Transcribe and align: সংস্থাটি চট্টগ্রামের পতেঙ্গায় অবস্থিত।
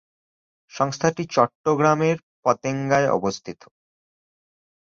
সংস্থাটি 0.71 1.23
চট্টগ্রামের 1.31 2.17
পতেঙ্গায় 2.43 3.09
অবস্থিত। 3.09 3.61